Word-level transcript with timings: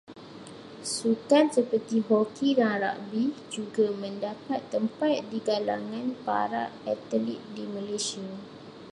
Sukan 0.95 1.45
seperti 1.57 1.97
hoki 2.09 2.49
dan 2.59 2.73
ragbi 2.83 3.23
juga 3.55 3.87
mendapat 4.01 4.61
tempat 4.73 5.17
di 5.31 5.37
kalangan 5.49 6.07
para 6.25 6.63
atlit 6.93 7.37
di 7.55 7.63
Malaysia. 7.75 8.25